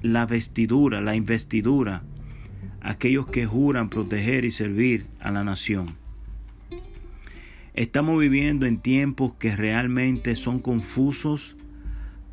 la 0.00 0.24
vestidura, 0.24 1.02
la 1.02 1.16
investidura 1.16 2.02
aquellos 2.80 3.26
que 3.26 3.44
juran 3.44 3.90
proteger 3.90 4.46
y 4.46 4.50
servir 4.50 5.04
a 5.20 5.30
la 5.30 5.44
nación. 5.44 5.96
Estamos 7.74 8.18
viviendo 8.18 8.64
en 8.64 8.78
tiempos 8.78 9.34
que 9.38 9.54
realmente 9.54 10.34
son 10.34 10.60
confusos 10.60 11.58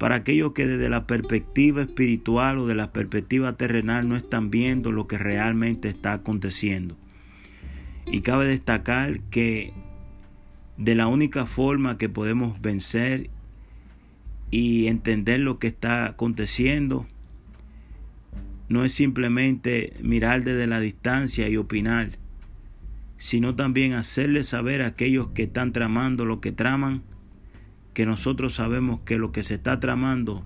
para 0.01 0.15
aquellos 0.15 0.53
que 0.53 0.65
desde 0.65 0.89
la 0.89 1.05
perspectiva 1.05 1.83
espiritual 1.83 2.57
o 2.57 2.65
de 2.65 2.73
la 2.73 2.91
perspectiva 2.91 3.53
terrenal 3.53 4.09
no 4.09 4.15
están 4.15 4.49
viendo 4.49 4.91
lo 4.91 5.05
que 5.05 5.19
realmente 5.19 5.89
está 5.89 6.13
aconteciendo. 6.13 6.97
Y 8.07 8.21
cabe 8.21 8.47
destacar 8.47 9.19
que 9.29 9.73
de 10.75 10.95
la 10.95 11.05
única 11.05 11.45
forma 11.45 11.99
que 11.99 12.09
podemos 12.09 12.59
vencer 12.63 13.29
y 14.49 14.87
entender 14.87 15.39
lo 15.39 15.59
que 15.59 15.67
está 15.67 16.07
aconteciendo 16.07 17.05
no 18.69 18.83
es 18.83 18.93
simplemente 18.93 19.93
mirar 20.01 20.43
desde 20.43 20.65
la 20.65 20.79
distancia 20.79 21.47
y 21.47 21.57
opinar, 21.57 22.17
sino 23.17 23.53
también 23.53 23.93
hacerle 23.93 24.43
saber 24.45 24.81
a 24.81 24.87
aquellos 24.87 25.27
que 25.27 25.43
están 25.43 25.71
tramando 25.71 26.25
lo 26.25 26.41
que 26.41 26.51
traman 26.51 27.03
que 27.93 28.05
nosotros 28.05 28.53
sabemos 28.53 29.01
que 29.01 29.17
lo 29.17 29.31
que 29.31 29.43
se 29.43 29.55
está 29.55 29.79
tramando 29.79 30.45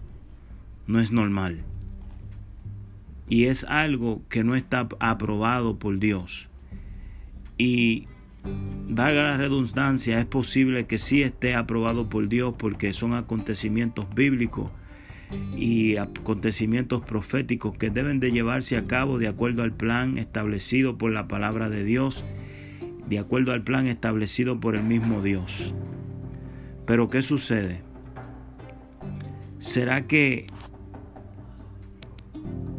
no 0.87 0.99
es 0.99 1.11
normal. 1.11 1.63
Y 3.27 3.45
es 3.45 3.63
algo 3.63 4.21
que 4.29 4.43
no 4.43 4.55
está 4.55 4.87
aprobado 4.99 5.77
por 5.79 5.99
Dios. 5.99 6.49
Y 7.57 8.07
valga 8.87 9.23
la 9.23 9.37
redundancia, 9.37 10.19
es 10.19 10.25
posible 10.25 10.85
que 10.85 10.97
sí 10.97 11.23
esté 11.23 11.55
aprobado 11.55 12.09
por 12.09 12.27
Dios 12.27 12.53
porque 12.57 12.93
son 12.93 13.13
acontecimientos 13.13 14.05
bíblicos 14.13 14.69
y 15.55 15.97
acontecimientos 15.97 17.01
proféticos 17.01 17.75
que 17.77 17.89
deben 17.89 18.19
de 18.19 18.31
llevarse 18.31 18.77
a 18.77 18.85
cabo 18.85 19.17
de 19.17 19.27
acuerdo 19.27 19.63
al 19.63 19.73
plan 19.73 20.17
establecido 20.17 20.97
por 20.97 21.11
la 21.11 21.27
palabra 21.27 21.69
de 21.69 21.83
Dios, 21.83 22.23
de 23.09 23.19
acuerdo 23.19 23.51
al 23.51 23.63
plan 23.63 23.87
establecido 23.87 24.59
por 24.59 24.75
el 24.75 24.83
mismo 24.83 25.21
Dios. 25.21 25.73
Pero 26.85 27.09
¿qué 27.09 27.21
sucede? 27.21 27.81
¿Será 29.59 30.05
que 30.07 30.47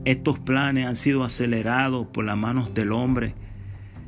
estos 0.04 0.38
planes 0.38 0.86
han 0.86 0.94
sido 0.94 1.24
acelerados 1.24 2.06
por 2.06 2.24
las 2.24 2.38
manos 2.38 2.72
del 2.74 2.92
hombre? 2.92 3.34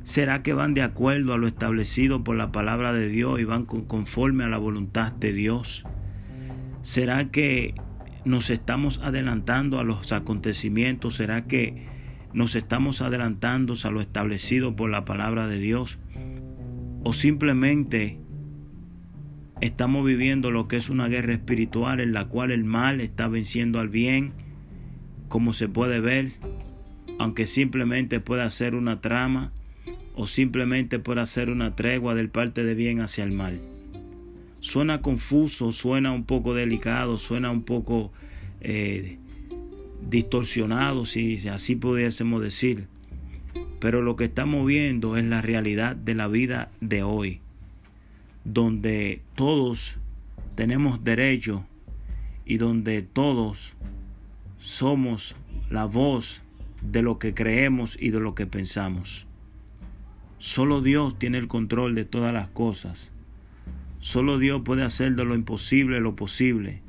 ¿Será 0.05 0.43
que 0.43 0.52
van 0.52 0.73
de 0.73 0.83
acuerdo 0.83 1.35
a 1.35 1.38
lo 1.38 1.49
establecido 1.49 2.25
por 2.25 2.37
la 2.37 2.52
palabra 2.52 2.93
de 2.93 3.09
Dios 3.09 3.40
y 3.40 3.45
van 3.45 3.67
conforme 3.67 4.45
a 4.45 4.49
la 4.49 4.59
voluntad 4.59 5.12
de 5.12 5.33
Dios? 5.33 5.85
¿Será 6.83 7.31
que 7.31 7.75
nos 8.25 8.50
estamos 8.50 9.00
adelantando 9.02 9.78
a 9.78 9.85
los 9.85 10.12
acontecimientos? 10.12 11.17
¿Será 11.17 11.47
que 11.47 11.87
nos 12.33 12.55
estamos 12.55 13.02
adelantando 13.02 13.75
a 13.83 13.90
lo 13.90 14.00
establecido 14.00 14.76
por 14.76 14.90
la 14.90 15.05
palabra 15.05 15.49
de 15.49 15.59
Dios? 15.59 15.99
¿O 17.02 17.12
simplemente 17.12 18.21
Estamos 19.61 20.07
viviendo 20.07 20.53
lo 20.53 20.69
que 20.69 20.77
es 20.77 20.88
una 20.88 21.09
guerra 21.09 21.33
espiritual 21.33 21.99
en 21.99 22.12
la 22.12 22.27
cual 22.27 22.53
el 22.53 22.62
mal 22.62 23.00
está 23.00 23.27
venciendo 23.27 23.81
al 23.81 23.88
bien, 23.88 24.33
como 25.29 25.53
se 25.53 25.69
puede 25.69 25.99
ver, 25.99 26.33
aunque 27.19 27.49
simplemente 27.49 28.21
pueda 28.21 28.49
ser 28.50 28.77
una 28.77 29.00
trama 29.00 29.50
o 30.15 30.29
simplemente 30.29 31.00
pueda 31.00 31.27
ser 31.27 31.50
una 31.50 31.75
tregua 31.75 32.15
del 32.15 32.29
parte 32.29 32.62
de 32.62 32.77
bien 32.77 33.00
hacia 33.00 33.25
el 33.25 33.33
mal. 33.33 33.61
Suena 34.61 35.03
confuso, 35.03 35.73
suena 35.73 36.12
un 36.12 36.25
poco 36.25 36.55
delicado, 36.55 37.19
suena 37.19 37.50
un 37.50 37.62
poco 37.62 38.12
eh, 38.61 39.19
distorsionado, 40.09 41.05
si 41.05 41.49
así 41.49 41.75
pudiésemos 41.75 42.43
decir. 42.43 42.87
Pero 43.81 44.03
lo 44.03 44.15
que 44.15 44.25
estamos 44.25 44.65
viendo 44.67 45.17
es 45.17 45.25
la 45.25 45.43
realidad 45.43 45.97
de 45.97 46.15
la 46.15 46.29
vida 46.29 46.71
de 46.81 47.03
hoy, 47.03 47.41
donde 48.52 49.21
todos 49.35 49.97
tenemos 50.55 51.05
derecho 51.05 51.64
y 52.47 52.57
donde 52.57 53.02
todos 53.02 53.75
somos 54.59 55.37
la 55.71 55.85
voz 55.85 56.43
de 56.81 57.02
lo 57.02 57.19
que 57.19 57.35
creemos 57.35 57.99
y 58.00 58.11
de 58.11 58.21
lo 58.21 58.35
que 58.35 58.47
pensamos. 58.47 59.26
Solo 60.38 60.81
Dios 60.81 61.19
tiene 61.19 61.38
el 61.38 61.49
control 61.49 61.95
de 61.95 62.05
todas 62.05 62.33
las 62.33 62.49
cosas. 62.49 63.12
Solo 63.99 64.38
Dios 64.38 64.62
puede 64.64 64.83
hacer 64.83 65.14
de 65.14 65.25
lo 65.25 65.35
imposible 65.35 66.00
lo 66.00 66.17
posible. 66.17 66.81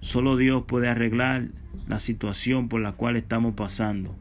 Solo 0.00 0.36
Dios 0.36 0.64
puede 0.66 0.88
arreglar 0.88 1.48
la 1.86 1.98
situación 1.98 2.68
por 2.68 2.80
la 2.80 2.92
cual 2.92 3.16
estamos 3.16 3.54
pasando. 3.54 4.16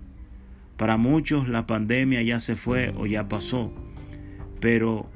Para 0.75 0.98
muchos 0.98 1.48
la 1.50 1.65
pandemia 1.65 2.22
ya 2.22 2.39
se 2.39 2.55
fue 2.55 2.93
o 2.96 3.07
ya 3.07 3.27
pasó, 3.27 3.74
pero 4.60 5.10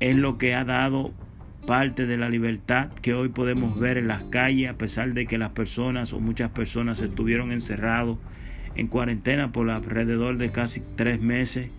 es 0.00 0.16
lo 0.16 0.38
que 0.38 0.54
ha 0.54 0.64
dado 0.64 1.12
parte 1.66 2.06
de 2.06 2.16
la 2.16 2.30
libertad 2.30 2.90
que 3.02 3.12
hoy 3.12 3.28
podemos 3.28 3.78
ver 3.78 3.98
en 3.98 4.08
las 4.08 4.22
calles, 4.24 4.70
a 4.70 4.78
pesar 4.78 5.12
de 5.12 5.26
que 5.26 5.38
las 5.38 5.50
personas 5.50 6.12
o 6.12 6.20
muchas 6.20 6.50
personas 6.50 7.02
estuvieron 7.02 7.52
encerrados 7.52 8.18
en 8.74 8.86
cuarentena 8.86 9.52
por 9.52 9.68
alrededor 9.68 10.38
de 10.38 10.50
casi 10.50 10.82
tres 10.96 11.20
meses. 11.20 11.70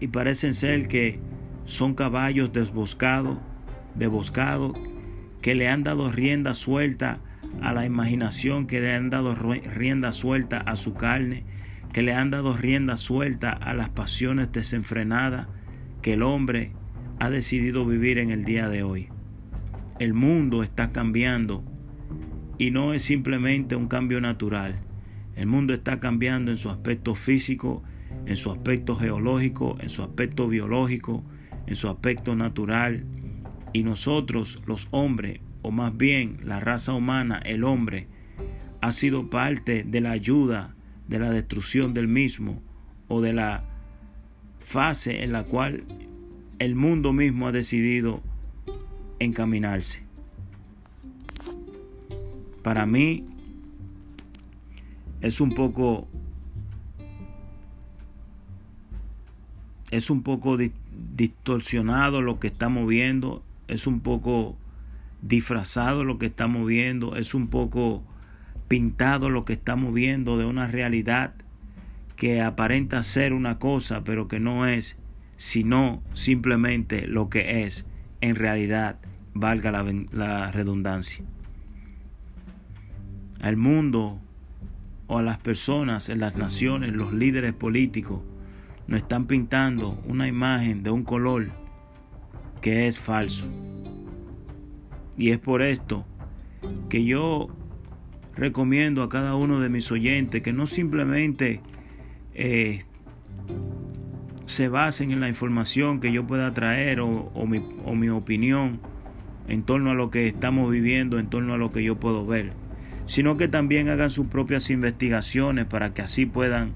Y 0.00 0.08
parecen 0.08 0.54
ser 0.54 0.88
que 0.88 1.18
son 1.64 1.94
caballos 1.94 2.52
desboscados, 2.52 3.38
desboscados, 3.94 4.76
que 5.40 5.54
le 5.54 5.68
han 5.68 5.82
dado 5.82 6.10
rienda 6.10 6.52
suelta 6.52 7.20
a 7.62 7.72
la 7.72 7.86
imaginación, 7.86 8.66
que 8.66 8.80
le 8.80 8.92
han 8.94 9.08
dado 9.08 9.34
rienda 9.34 10.12
suelta 10.12 10.58
a 10.58 10.76
su 10.76 10.94
carne, 10.94 11.44
que 11.92 12.02
le 12.02 12.12
han 12.12 12.30
dado 12.30 12.56
rienda 12.56 12.96
suelta 12.96 13.50
a 13.52 13.72
las 13.72 13.88
pasiones 13.88 14.52
desenfrenadas 14.52 15.46
que 16.02 16.14
el 16.14 16.22
hombre 16.22 16.72
ha 17.18 17.30
decidido 17.30 17.86
vivir 17.86 18.18
en 18.18 18.30
el 18.30 18.44
día 18.44 18.68
de 18.68 18.82
hoy. 18.82 19.08
El 19.98 20.14
mundo 20.14 20.62
está 20.62 20.92
cambiando 20.92 21.64
y 22.58 22.70
no 22.70 22.92
es 22.92 23.02
simplemente 23.02 23.76
un 23.76 23.88
cambio 23.88 24.20
natural. 24.20 24.80
El 25.36 25.46
mundo 25.46 25.72
está 25.72 26.00
cambiando 26.00 26.50
en 26.50 26.58
su 26.58 26.68
aspecto 26.68 27.14
físico 27.14 27.82
en 28.26 28.36
su 28.36 28.50
aspecto 28.50 28.96
geológico, 28.96 29.76
en 29.80 29.90
su 29.90 30.02
aspecto 30.02 30.48
biológico, 30.48 31.24
en 31.66 31.76
su 31.76 31.88
aspecto 31.88 32.34
natural. 32.36 33.04
Y 33.72 33.82
nosotros, 33.82 34.62
los 34.66 34.88
hombres, 34.90 35.40
o 35.62 35.70
más 35.70 35.96
bien 35.96 36.38
la 36.44 36.60
raza 36.60 36.92
humana, 36.92 37.40
el 37.44 37.64
hombre, 37.64 38.08
ha 38.80 38.92
sido 38.92 39.30
parte 39.30 39.84
de 39.84 40.00
la 40.00 40.10
ayuda 40.10 40.74
de 41.08 41.18
la 41.18 41.30
destrucción 41.30 41.94
del 41.94 42.08
mismo 42.08 42.62
o 43.08 43.20
de 43.20 43.32
la 43.32 43.64
fase 44.62 45.22
en 45.22 45.32
la 45.32 45.44
cual 45.44 45.84
el 46.58 46.74
mundo 46.74 47.12
mismo 47.12 47.48
ha 47.48 47.52
decidido 47.52 48.20
encaminarse. 49.18 50.02
Para 52.62 52.86
mí 52.86 53.24
es 55.20 55.40
un 55.40 55.54
poco 55.54 56.08
es 59.90 60.08
un 60.08 60.22
poco 60.22 60.56
distorsionado 61.14 62.22
lo 62.22 62.40
que 62.40 62.46
estamos 62.46 62.88
viendo, 62.88 63.42
es 63.68 63.86
un 63.86 64.00
poco 64.00 64.56
disfrazado 65.20 66.02
lo 66.02 66.18
que 66.18 66.26
estamos 66.26 66.66
viendo, 66.66 67.16
es 67.16 67.34
un 67.34 67.48
poco 67.48 68.02
pintado 68.68 69.28
lo 69.28 69.44
que 69.44 69.52
estamos 69.52 69.92
viendo 69.92 70.38
de 70.38 70.46
una 70.46 70.66
realidad 70.66 71.34
que 72.22 72.40
aparenta 72.40 73.02
ser 73.02 73.32
una 73.32 73.58
cosa, 73.58 74.04
pero 74.04 74.28
que 74.28 74.38
no 74.38 74.64
es, 74.64 74.96
sino 75.34 76.04
simplemente 76.12 77.08
lo 77.08 77.28
que 77.28 77.64
es 77.64 77.84
en 78.20 78.36
realidad, 78.36 79.00
valga 79.34 79.72
la, 79.72 80.52
redundancia. 80.52 81.24
Al 83.40 83.56
mundo 83.56 84.20
o 85.08 85.18
a 85.18 85.22
las 85.24 85.38
personas 85.38 86.10
en 86.10 86.20
las 86.20 86.36
naciones, 86.36 86.92
los 86.92 87.12
líderes 87.12 87.54
políticos, 87.54 88.20
nos 88.86 88.98
están 88.98 89.26
pintando 89.26 90.00
una 90.06 90.28
imagen 90.28 90.84
de 90.84 90.90
un 90.92 91.02
color 91.02 91.50
que 92.60 92.86
es 92.86 93.00
falso. 93.00 93.48
Y 95.18 95.30
es 95.30 95.40
por 95.40 95.60
esto 95.60 96.06
que 96.88 97.04
yo 97.04 97.48
recomiendo 98.36 99.02
a 99.02 99.08
cada 99.08 99.34
uno 99.34 99.58
de 99.58 99.68
mis 99.68 99.90
oyentes 99.90 100.40
que 100.40 100.52
no 100.52 100.68
simplemente 100.68 101.60
eh, 102.34 102.84
se 104.46 104.68
basen 104.68 105.12
en 105.12 105.20
la 105.20 105.28
información 105.28 106.00
que 106.00 106.12
yo 106.12 106.26
pueda 106.26 106.52
traer 106.52 107.00
o, 107.00 107.30
mi, 107.46 107.64
o 107.84 107.94
mi 107.94 108.08
opinión 108.08 108.80
en 109.48 109.62
torno 109.62 109.90
a 109.90 109.94
lo 109.94 110.10
que 110.10 110.28
estamos 110.28 110.70
viviendo, 110.70 111.18
en 111.18 111.28
torno 111.28 111.54
a 111.54 111.56
lo 111.58 111.72
que 111.72 111.82
yo 111.82 111.98
puedo 111.98 112.26
ver, 112.26 112.52
sino 113.06 113.36
que 113.36 113.48
también 113.48 113.88
hagan 113.88 114.10
sus 114.10 114.26
propias 114.26 114.70
investigaciones 114.70 115.66
para 115.66 115.94
que 115.94 116.02
así 116.02 116.26
puedan 116.26 116.72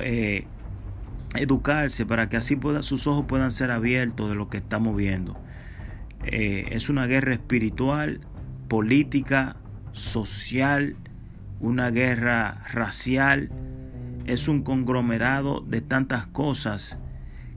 eh, 0.00 0.44
educarse 1.34 2.06
para 2.06 2.28
que 2.28 2.36
así 2.36 2.58
sus 2.80 3.06
ojos 3.06 3.26
puedan 3.26 3.50
ser 3.50 3.70
abiertos 3.70 4.28
de 4.28 4.34
lo 4.34 4.48
que 4.48 4.58
estamos 4.58 4.96
viendo. 4.96 5.38
Eh, 6.24 6.66
es 6.70 6.88
una 6.88 7.06
guerra 7.06 7.32
espiritual, 7.32 8.20
política, 8.68 9.56
social, 9.92 10.96
una 11.60 11.90
guerra 11.90 12.64
racial, 12.72 13.50
es 14.30 14.46
un 14.46 14.62
conglomerado 14.62 15.60
de 15.60 15.80
tantas 15.80 16.28
cosas 16.28 16.98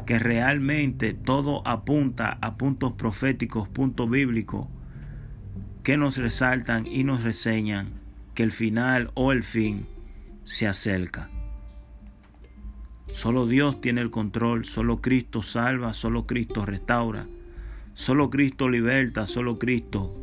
que 0.07 0.17
realmente 0.17 1.13
todo 1.13 1.65
apunta 1.67 2.39
a 2.41 2.57
puntos 2.57 2.93
proféticos, 2.93 3.69
puntos 3.69 4.09
bíblicos, 4.09 4.67
que 5.83 5.97
nos 5.97 6.17
resaltan 6.17 6.87
y 6.87 7.03
nos 7.03 7.21
reseñan 7.21 7.91
que 8.33 8.41
el 8.41 8.51
final 8.51 9.11
o 9.13 9.31
el 9.31 9.43
fin 9.43 9.85
se 10.45 10.67
acerca. 10.67 11.29
Solo 13.09 13.45
Dios 13.45 13.79
tiene 13.79 14.01
el 14.01 14.09
control, 14.09 14.65
solo 14.65 14.99
Cristo 14.99 15.43
salva, 15.43 15.93
solo 15.93 16.25
Cristo 16.25 16.65
restaura, 16.65 17.27
solo 17.93 18.31
Cristo 18.31 18.67
liberta, 18.67 19.27
solo 19.27 19.59
Cristo 19.59 20.17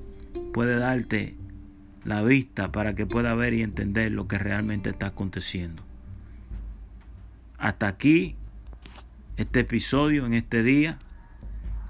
puede 0.53 0.77
darte 0.77 1.37
la 2.05 2.25
vista 2.25 2.73
para 2.73 2.97
que 2.97 3.07
pueda 3.07 3.37
ver 3.37 3.55
y 3.55 3.63
entender 3.63 4.11
lo 4.11 4.27
que 4.27 4.39
realmente 4.39 4.91
está 4.91 5.07
aconteciendo. 5.07 5.85
Hasta 7.61 7.89
aquí 7.89 8.37
este 9.37 9.61
episodio 9.61 10.25
en 10.25 10.33
este 10.33 10.63
día. 10.63 10.99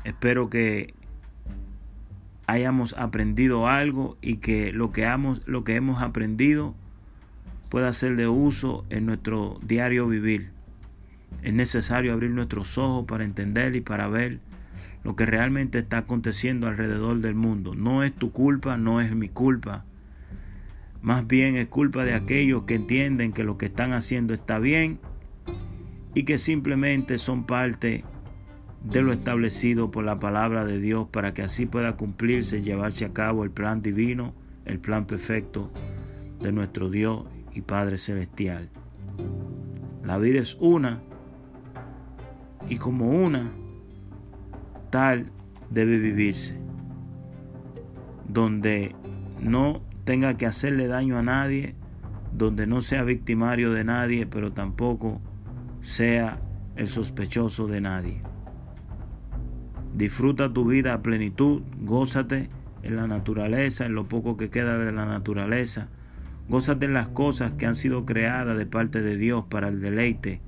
Espero 0.02 0.50
que 0.50 0.94
hayamos 2.48 2.92
aprendido 2.98 3.68
algo 3.68 4.18
y 4.20 4.38
que 4.38 4.72
lo 4.72 4.90
que 4.90 5.04
hemos, 5.04 6.02
aprendido 6.02 6.74
pueda 7.68 7.92
ser 7.92 8.16
de 8.16 8.26
uso 8.26 8.84
en 8.90 9.06
nuestro 9.06 9.60
diario 9.62 10.08
vivir. 10.08 10.50
Es 11.42 11.54
necesario 11.54 12.14
abrir 12.14 12.32
nuestros 12.32 12.76
ojos 12.76 13.06
para 13.06 13.22
entender 13.22 13.76
y 13.76 13.80
para 13.80 14.08
ver 14.08 14.40
lo 15.04 15.14
que 15.14 15.24
realmente 15.24 15.78
está 15.78 15.98
aconteciendo 15.98 16.66
alrededor 16.66 17.20
del 17.20 17.36
mundo. 17.36 17.76
No 17.76 18.02
es 18.02 18.12
tu 18.12 18.32
culpa, 18.32 18.76
no 18.76 19.00
es 19.00 19.14
mi 19.14 19.28
culpa. 19.28 19.84
Más 21.00 21.28
bien 21.28 21.54
es 21.54 21.68
culpa 21.68 22.04
de 22.04 22.14
aquellos 22.14 22.64
que 22.64 22.74
entienden 22.74 23.32
que 23.32 23.44
lo 23.44 23.56
que 23.56 23.66
están 23.66 23.92
haciendo 23.92 24.34
está 24.34 24.58
bien 24.58 24.98
y 26.14 26.24
que 26.24 26.38
simplemente 26.38 27.18
son 27.18 27.44
parte 27.44 28.04
de 28.84 29.02
lo 29.02 29.12
establecido 29.12 29.90
por 29.90 30.04
la 30.04 30.18
palabra 30.18 30.64
de 30.64 30.78
Dios 30.78 31.08
para 31.10 31.34
que 31.34 31.42
así 31.42 31.66
pueda 31.66 31.96
cumplirse 31.96 32.58
y 32.58 32.62
llevarse 32.62 33.04
a 33.04 33.12
cabo 33.12 33.44
el 33.44 33.50
plan 33.50 33.82
divino, 33.82 34.34
el 34.64 34.78
plan 34.78 35.06
perfecto 35.06 35.70
de 36.40 36.52
nuestro 36.52 36.88
Dios 36.88 37.24
y 37.52 37.60
Padre 37.60 37.96
Celestial. 37.96 38.70
La 40.04 40.18
vida 40.18 40.40
es 40.40 40.56
una 40.60 41.02
y 42.68 42.76
como 42.76 43.10
una, 43.10 43.52
tal 44.90 45.30
debe 45.70 45.98
vivirse, 45.98 46.58
donde 48.28 48.94
no 49.40 49.82
tenga 50.04 50.36
que 50.36 50.46
hacerle 50.46 50.88
daño 50.88 51.18
a 51.18 51.22
nadie, 51.22 51.74
donde 52.32 52.66
no 52.66 52.80
sea 52.80 53.02
victimario 53.02 53.72
de 53.72 53.84
nadie, 53.84 54.26
pero 54.26 54.52
tampoco 54.52 55.20
sea 55.82 56.40
el 56.76 56.88
sospechoso 56.88 57.66
de 57.66 57.80
nadie. 57.80 58.22
Disfruta 59.94 60.52
tu 60.52 60.64
vida 60.64 60.94
a 60.94 61.02
plenitud, 61.02 61.62
gózate 61.80 62.48
en 62.82 62.96
la 62.96 63.06
naturaleza, 63.06 63.86
en 63.86 63.94
lo 63.94 64.08
poco 64.08 64.36
que 64.36 64.50
queda 64.50 64.78
de 64.78 64.92
la 64.92 65.04
naturaleza. 65.04 65.88
Gózate 66.48 66.86
en 66.86 66.94
las 66.94 67.08
cosas 67.08 67.52
que 67.52 67.66
han 67.66 67.74
sido 67.74 68.06
creadas 68.06 68.56
de 68.56 68.66
parte 68.66 69.02
de 69.02 69.16
Dios 69.16 69.44
para 69.48 69.68
el 69.68 69.80
deleite 69.80 70.40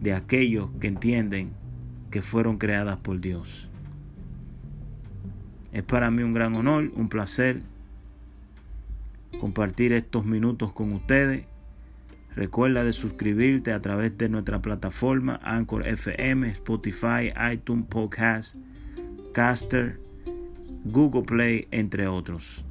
de 0.00 0.14
aquellos 0.14 0.70
que 0.80 0.88
entienden 0.88 1.52
que 2.10 2.22
fueron 2.22 2.58
creadas 2.58 2.98
por 2.98 3.20
Dios. 3.20 3.68
Es 5.72 5.82
para 5.82 6.10
mí 6.10 6.22
un 6.22 6.34
gran 6.34 6.54
honor, 6.54 6.90
un 6.94 7.08
placer 7.08 7.62
compartir 9.38 9.92
estos 9.92 10.24
minutos 10.24 10.72
con 10.72 10.92
ustedes. 10.92 11.46
Recuerda 12.40 12.84
de 12.84 12.94
suscribirte 12.94 13.70
a 13.70 13.82
través 13.82 14.16
de 14.16 14.30
nuestra 14.30 14.62
plataforma 14.62 15.38
Anchor 15.42 15.86
FM, 15.86 16.48
Spotify, 16.48 17.34
iTunes 17.52 17.84
Podcast, 17.86 18.56
Caster, 19.34 20.00
Google 20.86 21.24
Play, 21.24 21.68
entre 21.70 22.08
otros. 22.08 22.64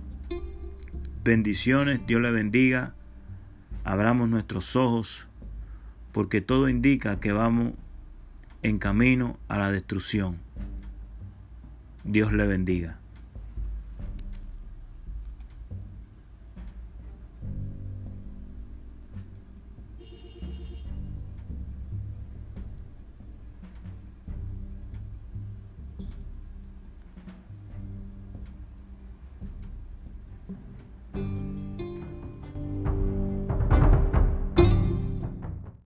Bendiciones, 1.23 1.99
Dios 2.07 2.19
le 2.19 2.31
bendiga. 2.31 2.95
Abramos 3.83 4.27
nuestros 4.27 4.75
ojos 4.75 5.27
porque 6.13 6.41
todo 6.41 6.67
indica 6.67 7.19
que 7.19 7.31
vamos 7.31 7.73
en 8.63 8.79
camino 8.79 9.37
a 9.49 9.59
la 9.59 9.71
destrucción. 9.71 10.39
Dios 12.03 12.33
le 12.33 12.47
bendiga. 12.47 12.98